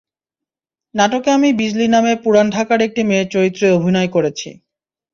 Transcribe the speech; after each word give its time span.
নাটকে 0.95 1.29
আমি 1.31 1.49
বিজলী 1.59 1.87
নামে 1.89 2.13
পুরান 2.23 2.47
ঢাকার 2.55 2.79
একটি 2.87 3.01
মেয়ের 3.09 3.27
চরিত্রে 3.33 3.67
অভিনয় 3.77 4.09
করেছি। 4.15 4.49